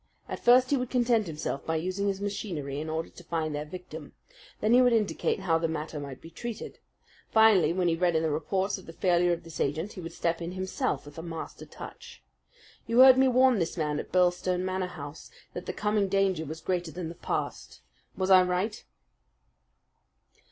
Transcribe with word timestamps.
At 0.27 0.43
first 0.43 0.71
he 0.71 0.77
would 0.77 0.89
content 0.89 1.27
himself 1.27 1.63
by 1.63 1.75
using 1.75 2.07
his 2.07 2.19
machinery 2.19 2.79
in 2.79 2.89
order 2.89 3.09
to 3.09 3.23
find 3.23 3.53
their 3.53 3.65
victim. 3.65 4.13
Then 4.59 4.73
he 4.73 4.81
would 4.81 4.93
indicate 4.93 5.41
how 5.41 5.59
the 5.59 5.67
matter 5.67 5.99
might 5.99 6.19
be 6.21 6.31
treated. 6.31 6.79
Finally, 7.29 7.71
when 7.73 7.87
he 7.87 7.95
read 7.95 8.15
in 8.15 8.23
the 8.23 8.31
reports 8.31 8.79
of 8.79 8.87
the 8.87 8.93
failure 8.93 9.31
of 9.31 9.43
this 9.43 9.59
agent, 9.59 9.93
he 9.93 10.01
would 10.01 10.11
step 10.11 10.41
in 10.41 10.53
himself 10.53 11.05
with 11.05 11.19
a 11.19 11.21
master 11.21 11.67
touch. 11.67 12.23
You 12.87 13.01
heard 13.01 13.19
me 13.19 13.27
warn 13.27 13.59
this 13.59 13.77
man 13.77 13.99
at 13.99 14.11
Birlstone 14.11 14.65
Manor 14.65 14.87
House 14.87 15.29
that 15.53 15.67
the 15.67 15.71
coming 15.71 16.07
danger 16.09 16.45
was 16.45 16.61
greater 16.61 16.89
than 16.89 17.07
the 17.09 17.13
past. 17.13 17.81
Was 18.17 18.31
I 18.31 18.41
right?" 18.41 18.83